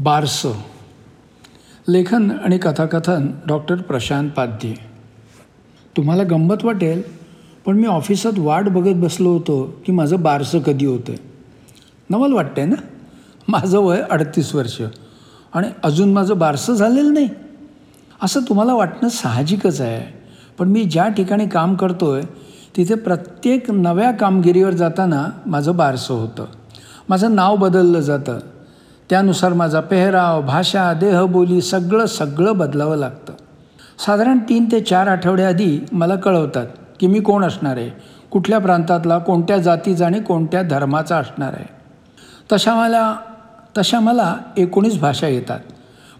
[0.00, 0.52] बारसं.
[1.88, 4.74] लेखन आणि कथाकथन डॉक्टर प्रशांत पाध्ये.
[5.96, 7.02] तुम्हाला गंमत वाटेल
[7.66, 11.12] पण मी ऑफिसात वाट बघत बसलो होतो की माझं बारसं कधी होतं
[12.10, 12.74] नवल वाटतंय ना?
[13.48, 14.80] माझं वय अडतीस वर्ष
[15.54, 17.28] आणि अजून माझं बारसं झालेलं नाही.
[18.22, 20.18] असं तुम्हाला वाटणं साहजिकच आहे
[20.58, 22.22] पण मी ज्या ठिकाणी काम करतो आहे
[22.76, 26.44] तिथे प्रत्येक नव्या कामगिरीवर जाताना माझं बारसं होतं.
[27.08, 28.38] माझं नाव बदललं जातं.
[29.10, 33.32] त्यानुसार माझा पेहराव भाषा देहबोली सगळं सगळं बदलावं लागतं.
[34.06, 36.66] साधारण तीन ते चार आठवड्याआधी मला कळवतात
[37.00, 37.90] की मी कोण असणार आहे
[38.30, 41.64] कुठल्या प्रांतातला कोणत्या जातीचा आणि कोणत्या धर्माचा असणार आहे.
[42.52, 43.16] तशा मला
[43.78, 45.60] तशा मला एकोणीस भाषा येतात.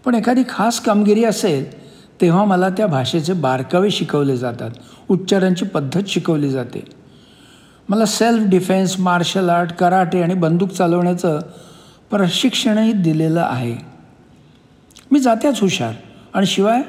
[0.05, 4.69] पण एखादी खास कामगिरी असेल तेव्हा मला त्या भाषेचे बारकावे शिकवले जातात
[5.09, 6.85] उच्चारांची पद्धत शिकवली जाते.
[7.89, 11.39] मला self defence martial art karate आणि बंदूक चालवण्याचं
[12.11, 13.77] प्रशिक्षणही दिलेलं आहे.
[15.11, 15.93] मी जात्याच हुशार
[16.33, 16.81] आणि शिवाय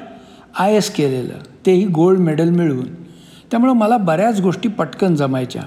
[0.59, 1.33] आय एस केलेलं.
[1.65, 2.93] तेही गोल्ड मेडल मिळवून.
[3.51, 5.61] त्यामुळं मला बऱ्याच गोष्टी पटकन जमायच्या.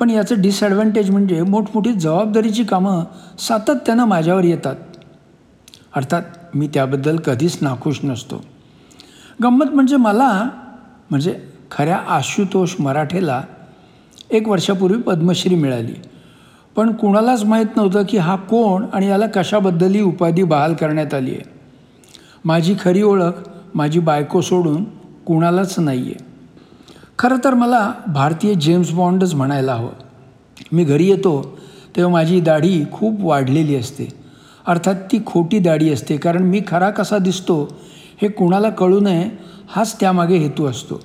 [0.00, 3.04] पण याचं डिसॲडव्हान्टेज म्हणजे मोठमोठी जबाबदारीची कामं
[3.38, 4.76] सातत्यानं माझ्यावर येतात.
[5.96, 6.22] अर्थात
[6.54, 8.44] मी त्याबद्दल कधीच नाखुश नसतो.
[9.42, 10.48] गंमत म्हणजे मला
[11.10, 13.42] म्हणजे खऱ्या आशुतोष मराठेला
[14.30, 15.94] एक वर्षापूर्वी पद्मश्री मिळाली.
[16.76, 21.30] पण कुणालाच माहीत नव्हतं की हा कोण आणि याला कशाबद्दल ही उपाधी बहाल करण्यात आली
[21.30, 21.42] आहे.
[22.44, 24.84] माझी खरी ओळख माझी बायको सोडून
[25.26, 26.24] कुणालाच नाही आहे
[27.18, 29.90] खरं तर मला भारतीय जेम्स बॉन्डच म्हणायला हवं.
[30.72, 31.58] मी घरी येतो
[31.96, 34.08] तेव्हा माझी दाढी खूप वाढलेली असते.
[34.66, 37.62] अर्थात ती खोटी दाढी असते कारण मी खरा कसा दिसतो
[38.22, 39.28] हे कुणाला कळू नये
[39.68, 41.00] हाच त्यामागे हेतू असतो.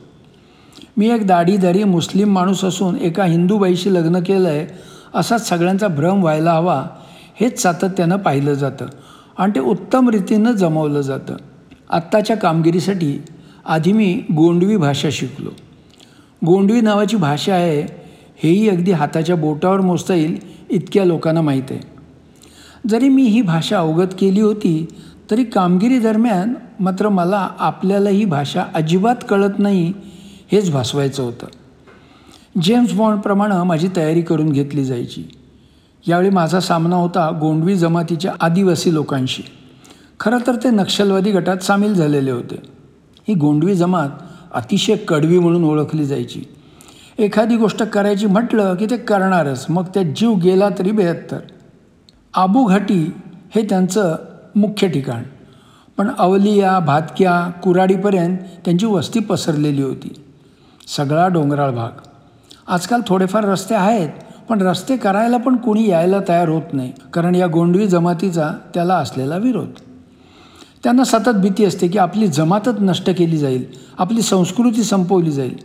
[0.97, 4.67] मी एक दाढीदारी मुस्लिम माणूस असून एका हिंदू बाईशी लग्न केलं आहे
[5.15, 6.85] असाच सगळ्यांचा भ्रम व्हायला हवा
[7.39, 8.85] हेच सातत्यानं पाहिलं जातं
[9.37, 11.35] आणि ते उत्तम रीतीनं जमवलं जातं.
[11.89, 13.21] आत्ताच्या कामगिरीसाठी
[13.65, 15.49] आधी मी गोंडवी भाषा शिकलो.
[16.45, 17.81] गोंडवी नावाची भाषा आहे
[18.43, 20.37] हेही अगदी हाताच्या बोटावर मोजता येईल
[20.69, 21.79] इतक्या लोकांना माहीत आहे.
[22.89, 24.85] जरी मी ही भाषा अवगत केली होती
[25.31, 29.93] तरी कामगिरी दरम्यान मात्र मला आपल्याला ही भाषा अजिबात कळत नाही
[30.51, 31.47] हेच भासवायचं होतं.
[32.61, 35.23] जेम्स बॉन्डप्रमाणे माझी तयारी करून घेतली जायची.
[36.07, 39.43] यावेळी माझा सामना होता गोंडवी जमातीच्या आदिवासी लोकांशी.
[40.19, 42.61] खरं तर ते नक्षलवादी गटात सामील झालेले होते.
[43.27, 44.09] ही गोंडवी जमात
[44.53, 46.43] अतिशय कडवी म्हणून ओळखली जायची.
[47.19, 51.39] एखादी गोष्ट करायची म्हटलं की ते करणारच मग त्यात जीव गेला तरी बेहत्तर.
[52.33, 53.13] आबू घाटी
[53.55, 54.15] हे त्यांचं
[54.55, 55.23] मुख्य ठिकाण.
[55.97, 60.13] पण अवलिया भातक्या कुराडीपर्यंत त्यांची वस्ती पसरलेली होती.
[60.87, 61.89] सगळा डोंगराळ भाग.
[62.67, 64.09] आजकाल थोडेफार रस्ते आहेत
[64.49, 69.37] पण रस्ते करायला पण कुणी यायला तयार होत नाही कारण या गोंडवी जमातीचा त्याला असलेला
[69.37, 69.69] विरोध.
[70.83, 73.65] त्यांना सतत भीती असते की आपली जमातच नष्ट केली जाईल
[73.97, 75.57] आपली संस्कृती संपवली जाईल.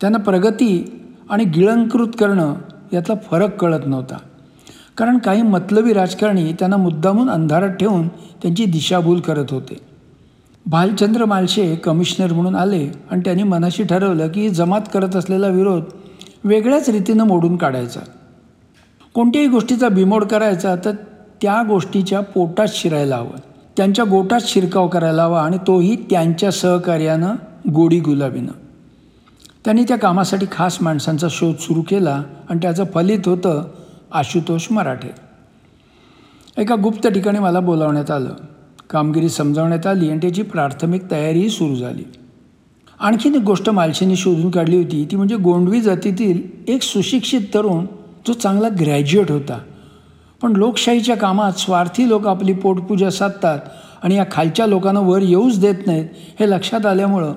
[0.00, 2.54] त्यांना प्रगती आणि गिळंकृत करणं
[2.92, 4.16] यातला फरक कळत नव्हता.
[4.96, 9.91] कारण काही मतलबी राजकारणी त्यांना मुद्दामून अंधारात ठेवून त्यांची दिशाभूल करत होते.
[10.66, 15.82] भालचंद्र मालशे कमिशनर म्हणून आले आणि त्यांनी मनाशी ठरवलं की जमात करत असलेला विरोध
[16.44, 18.00] वेगळ्याच रीतीनं मोडून काढायचा.
[19.14, 20.92] कोणत्याही गोष्टीचा बिमोड करायचा तर
[21.42, 23.38] त्या गोष्टीच्या पोटात शिरायला हवं.
[23.76, 27.34] त्यांच्या गोटात शिरकाव करायला हवा आणि तोही त्यांच्या सहकार्यानं
[27.72, 28.52] गोडी गुलाबीनं.
[29.64, 33.64] त्यांनी त्या कामासाठी खास माणसांचा शोध सुरू केला आणि त्याचं फलित होतं
[34.12, 35.10] आशुतोष मराठे.
[36.58, 38.34] एका गुप्त ठिकाणी मला बोलावण्यात आलं.
[38.92, 42.02] कामगिरी समजावण्यात आली आणि त्याची प्राथमिक तयारीही सुरू झाली.
[43.00, 45.08] आणखीन एक गोष्ट मालशीने शोधून काढली होती.
[45.10, 47.86] ती म्हणजे गोंडवी जातीतील एक सुशिक्षित तरुण
[48.26, 49.58] जो चांगला ग्रॅज्युएट होता.
[50.42, 53.58] पण लोकशाहीच्या कामात स्वार्थी लोक आपली पोटपूजा साधतात
[54.02, 56.04] आणि या खालच्या लोकांना वर येऊच देत नाहीत
[56.40, 57.34] हे लक्षात आल्यामुळं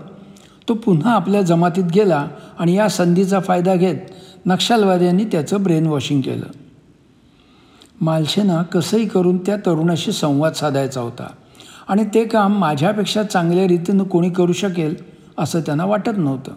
[0.70, 2.28] तो पुन्हा आपल्या जमातीत गेला
[2.60, 3.96] आणि या संधीचा फायदा घेत
[4.46, 6.46] नक्षलवाद्यांनी त्याचं ब्रेन वॉशिंग केलं.
[8.02, 11.28] मालशेना कसंही करून त्या तरुणाशी संवाद साधायचा होता.
[11.88, 14.96] आणि ते काम माझ्यापेक्षा चांगल्या रीतीनं कोणी करू शकेल
[15.38, 16.52] असं त्यांना वाटत नव्हतं.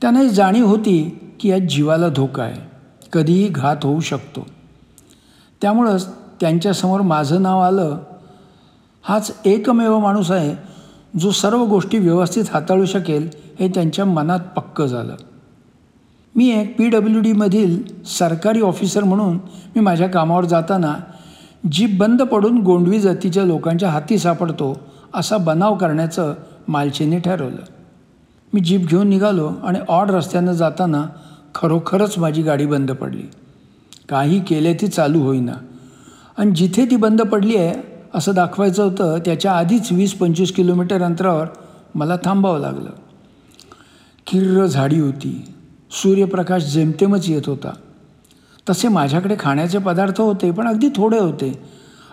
[0.00, 2.70] त्यांना ही जाणीव होती की या जीवाला धोका आहे.
[3.12, 4.46] कधीही घात होऊ शकतो.
[5.62, 6.08] त्यामुळंच
[6.40, 7.98] त्यांच्यासमोर माझं नाव आलं.
[9.02, 10.54] हाच एकमेव माणूस आहे
[11.18, 13.30] जो सर्व गोष्टी व्यवस्थित हाताळू शकेल
[13.60, 15.16] हे त्यांच्या मनात पक्कं झालं.
[16.34, 19.36] मी एक पी डब्ल्यू डीमधील सरकारी ऑफिसर म्हणून
[19.76, 20.94] मी माझ्या कामावर जाताना
[21.72, 24.80] जीप बंद पडून गोंडवी जातीच्या लोकांच्या हाती सापडतो
[25.14, 26.34] असा बनाव करण्याचं
[26.68, 27.62] मालचीने ठरवलं.
[28.54, 31.06] मी जीप घेऊन निघालो आणि ऑड रस्त्यानं जाताना
[31.54, 33.22] खरोखरच माझी गाडी बंद पडली.
[34.08, 35.52] काही केले ती चालू होईना.
[36.38, 37.74] आणि जिथे ती बंद पडली आहे
[38.14, 41.46] असं दाखवायचं होतं त्याच्या आधीच वीस पंचवीस किलोमीटर अंतरावर
[41.94, 42.90] मला थांबावं लागलं.
[44.26, 45.54] किर्र झाडी होती.
[45.90, 47.70] सूर्यप्रकाश जेमतेमच येत होता.
[48.70, 51.58] तसे माझ्याकडे खाण्याचे पदार्थ होते पण अगदी थोडे होते.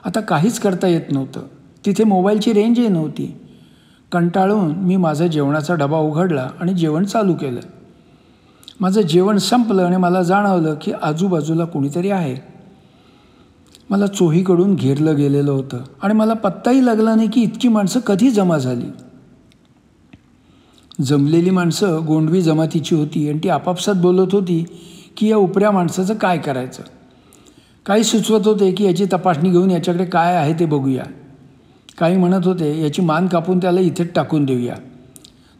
[0.06, 1.42] आता काहीच करता येत नव्हतं.
[1.86, 3.39] तिथे मोबाईलची रेंजही नव्हती.
[4.12, 7.59] कंटाळून मी माझा जेवणाचा डबा उघडला आणि जेवण चालू केलं.
[8.80, 12.36] माझं जेवण संपलं आणि मला जाणवलं की आजूबाजूला कुणीतरी आहे.
[13.89, 18.57] मला चोहीकडून घेरलं गेलेलं होतं आणि मला पत्ताही लागला नाही की इतकी माणसं कधी जमा
[18.57, 18.86] झाली.
[21.04, 24.65] जमलेली माणसं गोंडवी जमातीची होती आणि ती आपापसात बोलत होती
[25.17, 26.83] की या उपऱ्या माणसाचं काय करायचं?
[27.85, 31.03] काही सुचवत होते की याची तपासणी घेऊन याच्याकडे काय आहे ते बघूया.
[31.97, 34.75] काही म्हणत होते याची मान कापून त्याला इथेच टाकून देऊया.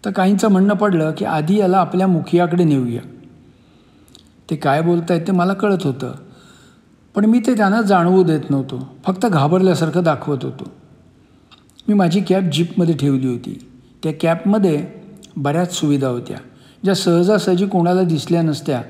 [0.06, 3.02] तर काहींचं म्हणणं पडलं की आधी याला आपल्या मुखियाकडे नेऊया.
[4.50, 6.12] ते काय बोलत आहेत ते मला कळत होतं.
[7.16, 8.96] पण मी ते त्यांना जाणवू देत नव्हतो.
[9.06, 10.72] फक्त घाबरल्यासारखं दाखवत होतो.
[11.88, 13.70] मी माझी कॅब जीपमध्ये ठेवली होती.
[14.04, 14.88] त्या कॅबमध्ये
[15.38, 16.38] बऱ्याच सुविधा होत्या.
[16.84, 18.82] ज्या सहजासहजी कोणाला दिसल्या नसत्या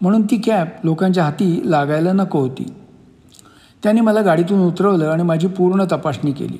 [0.00, 2.74] म्हणून ती कॅब लोकांच्या हाती लागायला नको होती.
[3.82, 6.58] त्याने मला गाडीतून उतरवलं आणि माझी पूर्ण तपासणी केली.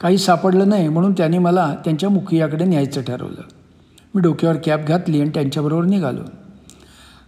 [0.00, 3.42] काही सापडलं नाही म्हणून त्याने मला त्यांच्या मुखियाकडे न्यायचं ठरवलं.
[4.14, 6.20] मी डोक्यावर कॅब घातली आणि त्यांच्याबरोबर निघालो.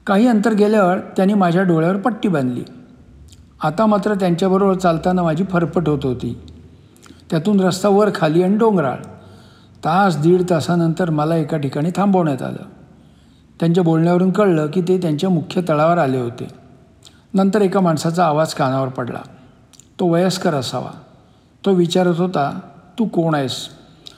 [0.06, 2.64] काही अंतर गेल्यावर त्यांनी माझ्या डोळ्यावर पट्टी बांधली.
[3.62, 6.38] आता मात्र त्यांच्याबरोबर चालताना माझी फरफट होत होती.
[7.30, 8.96] त्यातून रस्ता वर खाली आणि डोंगराळ.
[9.84, 12.81] तास दीड तासानंतर मला एका ठिकाणी थांबवण्यात आलं.
[13.62, 16.48] त्यांच्या बोलण्यावरून कळलं की ते त्यांच्या मुख्य तळावर आले होते.
[17.34, 19.18] नंतर एका माणसाचा आवाज कानावर पडला.
[20.00, 20.90] तो वयस्कर असावा.
[21.66, 22.60] तो विचारत होता
[22.98, 23.68] तू कोण आहेस?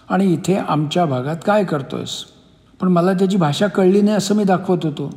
[0.08, 2.24] आणि इथे आमच्या भागात काय करतोयस?
[2.80, 5.14] पण मला त्याची भाषा कळली नाही असं मी दाखवत होतो.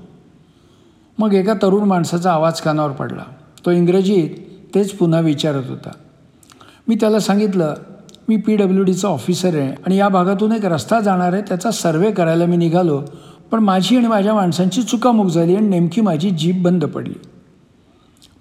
[1.18, 3.24] मग एका तरुण माणसाचा आवाज कानावर पडला.
[3.66, 4.30] तो इंग्रजीत
[4.76, 5.90] तेच पुन्हा विचारत होता.
[6.88, 7.74] मी त्याला सांगितलं
[8.28, 12.12] मी पी डब्ल्यू डीचा ऑफिसर आहे आणि या भागातून एक रस्ता जाणार आहे त्याचा सर्वे
[12.12, 13.02] करायला मी निघालो.
[13.52, 17.14] पण माझी आणि माझ्या माणसांची चुकामुक झाली आणि नेमकी माझी जीप बंद पडली.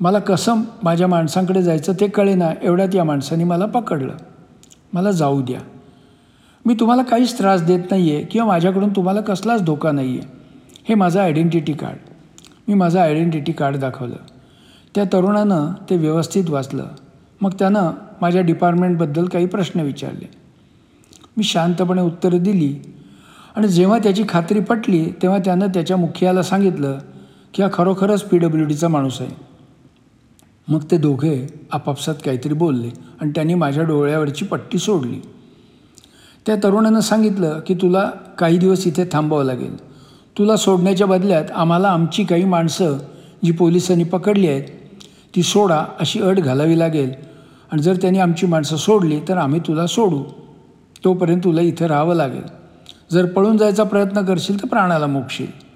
[0.01, 4.13] मला कसं माझ्या माणसांकडे जायचं ते कळेना एवढ्यात या माणसाने मला पकडलं.
[4.93, 5.61] मला जाऊ द्या.
[6.67, 10.29] मी तुम्हाला काहीच त्रास देत नाही आहे किंवा माझ्याकडून तुम्हाला कसलाच धोका नाही आहे
[10.89, 11.97] हे माझं आयडेंटिटी कार्ड
[12.69, 14.17] मी माझं आयडेंटिटी कार्ड दाखवलं.
[14.95, 16.87] त्या तरुणानं ते व्यवस्थित वाचलं.
[17.41, 20.31] मग त्यानं माझ्या डिपार्टमेंटबद्दल काही प्रश्न विचारले.
[21.37, 22.79] मी शांतपणे उत्तरं दिली.
[23.57, 26.99] आणि जेव्हा त्याची खात्री पटली तेव्हा त्यानं त्याच्या मुखियाला सांगितलं
[27.55, 29.31] की हा खरोखरच पी डब्ल्यू डीचा माणूस आहे.
[30.69, 32.89] मग ते दोघे आपापसात काहीतरी बोलले
[33.21, 35.21] आणि त्यांनी माझ्या डोळ्यावरची पट्टी सोडली.
[36.47, 39.77] त्या तरुणानं सांगितलं की तुला काही दिवस इथे थांबावं लागेल.
[40.39, 42.99] तुला सोडण्याच्या बदल्यात आम्हाला आमची काही माणसं
[43.45, 44.63] जी पोलिसांनी पकडली आहेत
[45.37, 47.13] ती सोडा अशी अट घालावी लागेल.
[47.73, 50.23] आणि जर त्यांनी आमची माणसं सोडली तर आम्ही तुला सोडू.
[51.05, 52.56] तोपर्यंत तुला इथे राहावं लागेल.
[53.13, 55.67] जर पळून जायचा प्रयत्न करशील तर प्राणाला मोक्षील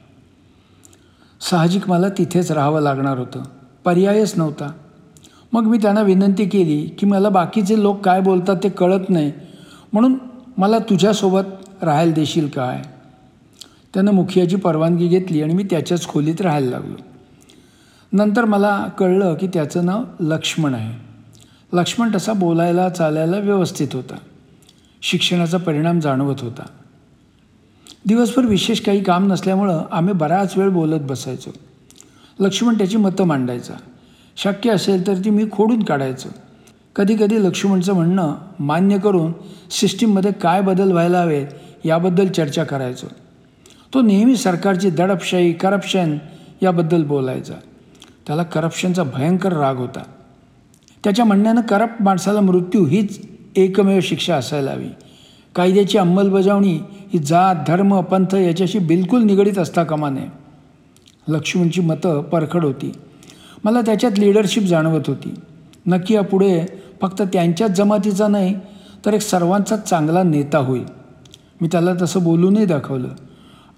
[1.41, 3.43] साहजिक मला तिथेच राहावं लागणार होतं.
[3.85, 4.73] पर्यायच नव्हता.
[5.53, 9.32] मग मी त्यांना विनंती केली की मला बाकीचे लोक काय बोलतात ते कळत नाही.
[9.93, 10.19] म्हणून
[10.56, 11.43] मला तुझ्यासोबत
[11.82, 12.82] राहायला देशील काय?
[13.94, 16.97] त्यानं मुखियाची परवानगी घेतली आणि मी त्याच्याच खोलीत राहायला लागलो.
[18.12, 21.05] नंतर मला कळलं की त्याचं नाव लक्ष्मण आहे.
[21.73, 24.17] लक्ष्मण तसा बोलायला चालायला व्यवस्थित होता.
[25.03, 26.63] शिक्षणाचा परिणाम जाणवत होता.
[28.06, 31.50] दिवसभर विशेष काही काम नसल्यामुळं आम्ही बराच वेळ बोलत बसायचो.
[32.40, 33.74] लक्ष्मण त्याची मतं मांडायचा.
[34.36, 36.28] शक्य असेल तर ती मी खोडून काढायचं.
[36.96, 39.32] कधीकधी लक्ष्मणचं म्हणणं मान्य करून
[39.70, 41.46] सिस्टीममध्ये काय बदल व्हायला हवेत
[41.84, 43.06] याबद्दल चर्चा करायचो.
[43.94, 46.19] तो नेहमी सरकारची दडपशाही करप्शन
[46.62, 47.54] याबद्दल बोलायचा.
[48.26, 50.02] त्याला करप्शनचा भयंकर राग होता.
[51.04, 53.20] त्याच्या म्हणण्यानं करप्ट माणसाला मृत्यू हीच
[53.56, 54.88] एकमेव शिक्षा असायला हवी.
[55.54, 56.78] कायद्याची अंमलबजावणी
[57.12, 60.26] ही जात धर्म पंथ याच्याशी बिलकुल निगडीत असता कामा नये.
[61.29, 62.93] लक्ष्मणची मतं परखड होती.
[63.64, 65.34] मला त्याच्यात लिडरशिप जाणवत होती.
[65.86, 66.64] नक्की या पुढे
[67.02, 68.55] फक्त त्यांच्याच जमातीचा नाही
[69.06, 70.84] तर एक सर्वांचाच चांगला नेता होईल.
[71.60, 73.08] मी त्याला तसं बोलूनही दाखवलं.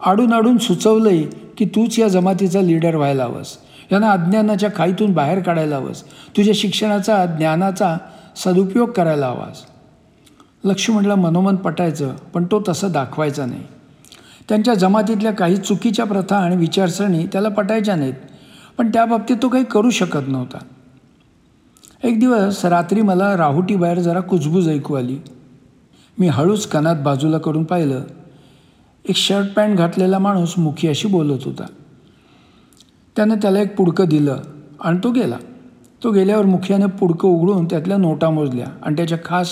[0.05, 1.27] आडून आडून सुचवलंही
[1.59, 3.47] की तूच या जमातीचा लीडर व्हायला हवंस.
[3.93, 6.03] यांना अज्ञानाच्या खाईतून बाहेर काढायला हवंस.
[6.37, 7.97] तुझ्या शिक्षणाचा ज्ञानाचा
[8.37, 9.63] सदुपयोग करायला हवास.
[10.65, 13.63] लक्ष्मणला मनोमन पटायचं पण तो तसं दाखवायचा नाही.
[14.49, 18.15] त्यांच्या जमातीतल्या काही चुकीच्या प्रथा आणि विचारसरणी त्याला पटायच्या नाहीत
[18.79, 20.59] पण त्याबाबतीत तो काही करू शकत नव्हता.
[22.05, 25.19] एक दिवस रात्री मला राहुटीबाहेर जरा कुजबूज ऐकू आली.
[26.19, 28.05] मी हळूच कनात बाजूला करून पाहिलं.
[29.09, 31.67] एक शर्ट पॅन्ट घातलेला माणूस मुखियाशी बोलत होता.
[33.17, 34.37] त्यानं त्याला एक पुडकं दिलं
[34.81, 35.37] आणि तो गेला.
[36.05, 39.51] तो गेल्यावर मुखियाने पुडकं उघडून त्यातल्या नोटा मोजल्या आणि त्याच्या खास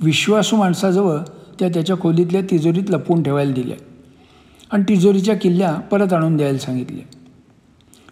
[0.00, 1.18] विश्वासू माणसाजवळ
[1.58, 3.76] त्या त्याच्या खोलीतल्या तिजोरीत लपवून ठेवायला दिल्या.
[4.70, 7.18] आणि तिजोरीच्या किल्ल्या परत आणून द्यायला सांगितल्या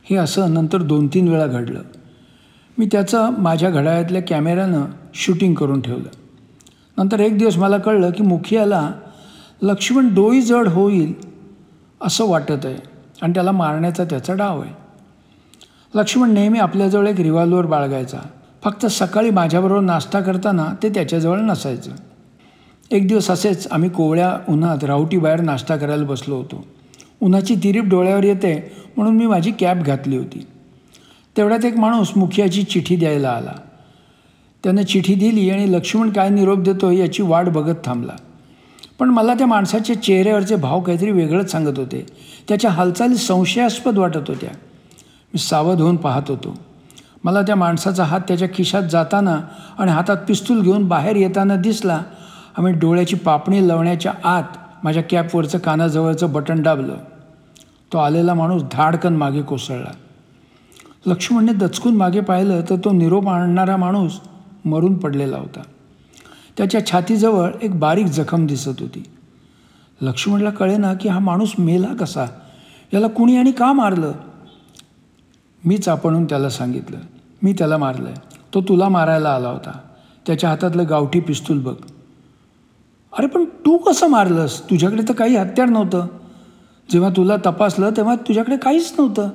[0.02, 1.82] हे असं नंतर दोन तीन वेळा घडलं.
[2.78, 4.84] मी त्याचं माझ्या घड्याळातल्या कॅमेऱ्यानं
[5.14, 6.08] शूटिंग करून ठेवलं.
[6.98, 8.90] नंतर एक दिवस मला कळलं की मुखियाला
[9.62, 11.14] लक्ष्मण डोई जड होईल
[12.00, 12.76] असं वाटत आहे
[13.22, 14.74] आणि त्याला मारण्याचा त्याचा डाव आहे.
[15.94, 18.18] लक्ष्मण नेहमी आपल्याजवळ एक रिव्हॉल्वर बाळगायचा.
[18.64, 21.90] फक्त सकाळी माझ्याबरोबर नाश्ता करताना ते त्याच्याजवळ नसायचं.
[22.90, 26.66] एक दिवस असेच आम्ही कोवळ्या उन्हात रावटी बाहेर नाश्ता करायला बसलो होतो.
[27.20, 30.46] उन्हाची तिरीप डोळ्यावर येते म्हणून मी माझी कॅब घातली होती.
[31.36, 33.52] तेवढ्यात एक माणूस मुखियाची चिठी द्यायला आला.
[34.64, 38.12] त्यानं चिठी दिली आणि लक्ष्मण काय निरोप देतो याची वाट बघत थांबला.
[38.98, 42.06] पण मला त्या माणसाच्या चेहऱ्यावरचे भाव काहीतरी वेगळंच सांगत होते.
[42.48, 44.50] त्याच्या हालचाली संशयास्पद वाटत होत्या.
[45.34, 46.71] मी सावध होऊन पाहत होतो.
[47.24, 49.40] मला त्या माणसाचा हात त्याच्या खिशात जाताना
[49.78, 52.02] आणि हातात पिस्तूल घेऊन बाहेर येताना दिसला.
[52.58, 54.42] आम्ही डोळ्याची पापणी लावण्याच्या आत
[54.84, 56.94] माझ्या कॅपवरचं कानाजवळचं बटन दाबलं.
[57.92, 59.90] तो आलेला माणूस धाडकन मागे कोसळला.
[61.06, 64.20] लक्ष्मणने दचकून मागे पाहिलं तर तो निरोप आणणारा माणूस
[64.64, 65.62] मरून पडलेला होता.
[66.56, 69.04] त्याच्या छातीजवळ एक बारीक जखम दिसत होती.
[70.02, 72.26] लक्ष्मणला कळेना की हा माणूस मेला कसा?
[72.94, 74.12] याला कुणी आणि का मारलं?
[75.64, 76.98] मीच आपणून त्याला सांगितलं.
[77.42, 78.16] मी त्याला मारलं आहे
[78.54, 79.78] तो तुला मारायला आला होता.
[80.26, 81.74] त्याच्या हातातलं गावठी पिस्तूल बघ.
[83.18, 84.70] अरे पण तू कसं मारलंस?
[84.70, 86.06] तुझ्याकडे तर काही हत्यार नव्हतं.
[86.90, 89.28] जेव्हा तुला तपासलं तेव्हा तुझ्याकडे काहीच नव्हतं.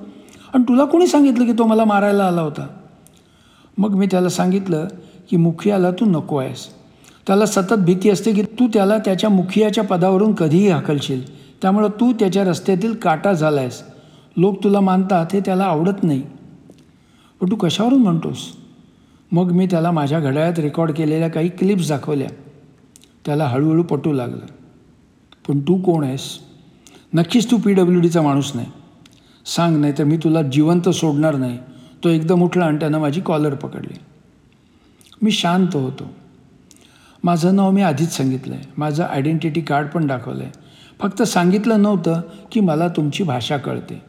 [0.53, 2.67] आणि तुला कोणी सांगितलं की तो मला मारायला आला होता?
[3.77, 4.87] मग मी त्याला सांगितलं
[5.29, 6.67] की मुखियाला तू नको आहेस.
[7.27, 11.37] त्याला सतत भीती असते की तू त्याला त्याच्या मुखियाच्या पदावरून कधीही हाकलशील.
[11.61, 13.83] त्यामुळं तू त्याच्या रस्त्यातील काटा झाला आहेस
[14.37, 16.21] लोक तुला मानतात हे त्याला आवडत नाही.
[17.39, 18.37] पण तू कशावरून म्हणतोस?
[19.31, 22.27] मग मी त्याला माझ्या घड्याळात रेकॉर्ड केलेल्या काही क्लिप्स दाखवल्या.
[23.25, 24.45] त्याला हळूहळू पटू लागलं.
[25.47, 26.39] पण तू कोण आहेस?
[27.13, 28.67] नक्कीच तू पी डब्ल्यू डीचा माणूस नाही.
[29.45, 31.57] सांग नाही तर मी तुला जिवंत सोडणार नाही.
[32.03, 33.97] तो एकदम उठला आणि त्यानं माझी कॉलर पकडली.
[35.21, 36.03] मी शांत होतो.
[37.23, 40.51] माझं नाव मी आधीच सांगितलं आहे माझं आयडेंटिटी कार्ड पण दाखवलं आहे
[40.99, 44.01] फक्त सांगितलं नव्हतं की मला तुमची भाषा कळते.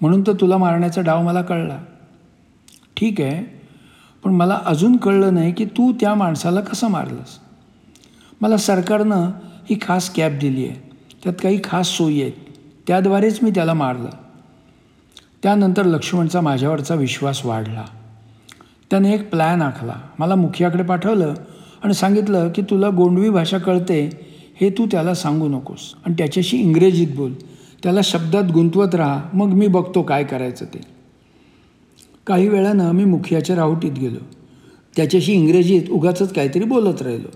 [0.00, 1.78] म्हणून तर तुला मारण्याचा डाव मला कळला.
[2.96, 3.56] ठीक आहे
[4.24, 7.38] पण मला अजून कळलं नाही की तू त्या माणसाला कसं मारलंस.
[8.40, 9.30] मला सरकारनं
[9.70, 10.90] ही खास कॅब दिली आहे.
[11.24, 12.32] त्यात काही खास सोयी आहेत.
[12.86, 14.08] त्याद्वारेच मी त्याला मारलं.
[15.42, 17.84] त्यानंतर लक्ष्मणचा माझ्यावरचा विश्वास वाढला.
[18.90, 19.94] त्याने एक प्लॅन आखला.
[20.18, 21.34] मला मुखियाकडे पाठवलं
[21.84, 24.10] आणि सांगितलं की तुला गोंडवी भाषा कळते
[24.60, 25.94] हे तू त्याला सांगू नकोस.
[26.06, 27.32] आणि त्याच्याशी इंग्रजीत बोल.
[27.82, 29.22] त्याला शब्दात गुंतवत राहा.
[29.32, 30.95] मग मी बघतो काय करायचं ते.
[32.26, 34.24] काही वेळानं मी मुखियाच्या राहुटीत गेलो.
[34.96, 37.28] त्याच्याशी इंग्रजीत उगाचंच काहीतरी बोलत राहिलो.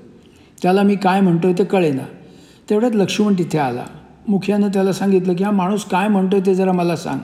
[0.62, 2.02] त्याला मी काय म्हणतोय ते कळेना.
[2.70, 3.85] तेवढ्यात लक्ष्मण तिथे आला.
[4.28, 7.18] मुखियानं त्याला सांगितलं की हा माणूस काय म्हणतोय ते जरा मला सांग.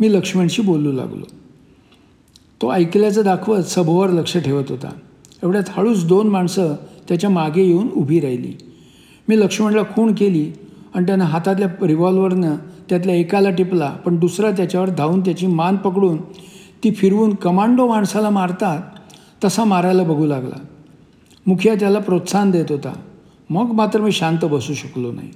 [0.00, 1.24] मी लक्ष्मणशी बोलू लागलो.
[2.62, 4.90] तो ऐकल्याचं दाखवत सभोवर लक्ष ठेवत होता.
[5.42, 6.74] एवढ्यात हळूच दोन माणसं
[7.08, 8.52] त्याच्यामागे येऊन उभी राहिली.
[9.28, 10.52] मी लक्ष्मणला खूण केली
[10.94, 12.56] आणि त्यानं हातातल्या रिव्हॉल्वरनं
[12.88, 16.16] त्यातल्या एकाला टिपला पण दुसरा त्याच्यावर धावून त्याची मान पकडून
[16.84, 18.80] ती फिरवून कमांडो माणसाला मारतात
[19.44, 20.56] तसा मारायला बघू लागला.
[21.46, 22.92] मुखिया त्याला प्रोत्साहन देत होता.
[23.50, 25.30] मग मात्र मी शांत बसू शकलो नाही.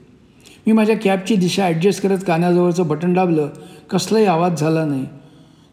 [0.66, 3.48] मी माझ्या कॅबची दिशा ॲडजस्ट करत कानाजवळचं बटन दाबलं.
[3.90, 5.06] कसलाही आवाज झाला नाही.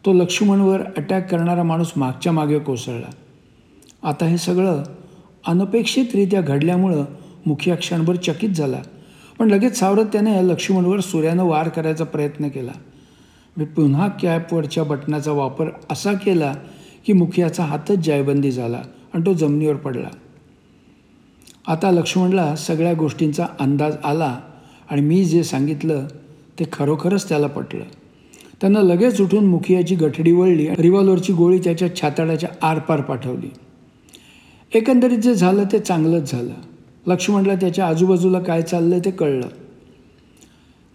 [0.06, 3.10] तो लक्ष्मणवर अटॅक करणारा माणूस मागच्या मागे कोसळला.
[4.02, 4.82] आता हे सगळं
[5.46, 7.04] अनपेक्षितरित्या घडल्यामुळं
[7.46, 8.78] मुखिया क्षणभर चकित झाला.
[9.40, 12.72] पण लगेच सावरत त्याने लक्ष्मणवर सूर्यानं वार करायचा प्रयत्न केला.
[13.56, 16.54] मी पुन्हा कॅपवरच्या बटनाचा वापर असा केला
[17.06, 18.82] की मुखियाचा हातच जायबंदी झाला
[19.14, 20.08] आणि तो जमिनीवर पडला.
[21.66, 24.40] आता लक्ष्मणला सगळ्या गोष्टींचा अंदाज आला
[24.90, 26.06] आणि मी जे सांगितलं
[26.58, 27.84] ते खरोखरच त्याला पटलं.
[28.60, 33.50] त्यांना लगेच उठून मुखियाची गठडी वळली रिव्हॉल्वरची गोळी त्याच्या छाताडाच्या आरपार पाठवली.
[34.74, 36.54] एकंदरीत जे झालं ते चांगलंच झालं.
[37.06, 39.48] लक्ष्मणला त्याच्या आजूबाजूला काय चाललं ते कळलं.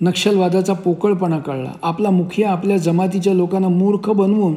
[0.02, 1.72] नक्षलवादाचा पोकळपणा कळला.
[1.82, 4.56] आपला मुखिया आपल्या जमातीच्या लोकांना मूर्ख बनवून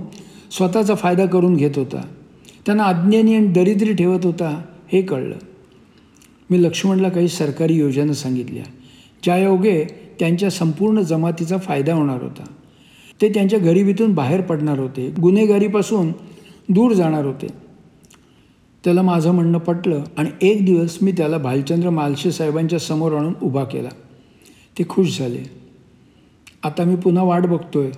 [0.50, 2.02] स्वतःचा फायदा करून घेत होता.
[2.66, 4.62] त्यांना अज्ञानी आणि दरिद्री ठेवत होता
[4.92, 5.36] हे कळलं.
[6.50, 8.64] मी लक्ष्मणला काही सरकारी योजना सांगितल्या.
[9.24, 9.84] ज्यायोगे
[10.20, 12.44] त्यांच्या संपूर्ण जमातीचा फायदा होणार होता.
[13.22, 15.14] ते त्यांच्या गरिबीतून बाहेर पडणार होते.
[15.22, 16.08] गुन्हेगारीपासून
[16.68, 17.67] दूर जाणार होते.
[18.88, 23.64] त्याला माझं म्हणणं पटलं आणि एक दिवस मी त्याला भालचंद्र मालशे साहेबांच्या समोर आणून उभा
[23.64, 23.88] केला.
[24.78, 25.50] ते खुश झाले.
[26.62, 27.90] आता मी पुन्हा वाट बघतोय.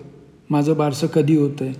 [0.50, 1.74] माझं बारसं कधी होतं आहे